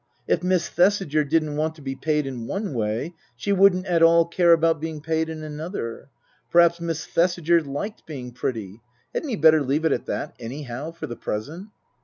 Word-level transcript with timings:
If 0.27 0.41
Miss 0.41 0.67
Thesiger 0.67 1.23
didn't 1.23 1.57
want 1.57 1.75
to 1.75 1.81
be 1.83 1.95
paid 1.95 2.25
in 2.25 2.47
one 2.47 2.73
way, 2.73 3.13
she 3.35 3.51
wouldn't 3.51 3.85
at 3.85 4.01
all 4.01 4.25
care 4.25 4.51
about 4.51 4.81
being 4.81 4.99
paid 4.99 5.29
in 5.29 5.43
another. 5.43 6.09
Perhaps 6.49 6.81
Miss 6.81 7.05
Thesiger 7.05 7.61
liked 7.61 8.07
being 8.07 8.31
pretty. 8.31 8.81
Hadn't 9.13 9.29
he 9.29 9.35
better 9.35 9.61
leave 9.61 9.85
it 9.85 9.91
at 9.91 10.07
that, 10.07 10.33
anyhow, 10.41 10.89
for 10.89 11.05
the 11.05 11.15
present 11.15 11.67